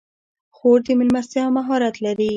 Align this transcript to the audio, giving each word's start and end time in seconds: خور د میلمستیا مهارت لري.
خور 0.57 0.79
د 0.85 0.87
میلمستیا 0.99 1.45
مهارت 1.57 1.95
لري. 2.05 2.29